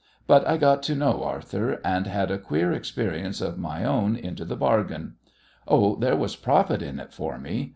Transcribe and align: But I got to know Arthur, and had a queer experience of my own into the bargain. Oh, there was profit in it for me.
But 0.25 0.47
I 0.47 0.57
got 0.57 0.81
to 0.85 0.95
know 0.95 1.21
Arthur, 1.23 1.79
and 1.85 2.07
had 2.07 2.31
a 2.31 2.39
queer 2.39 2.71
experience 2.71 3.39
of 3.39 3.59
my 3.59 3.83
own 3.85 4.15
into 4.15 4.43
the 4.45 4.55
bargain. 4.55 5.13
Oh, 5.67 5.95
there 5.95 6.15
was 6.17 6.35
profit 6.35 6.81
in 6.81 6.99
it 6.99 7.13
for 7.13 7.37
me. 7.37 7.69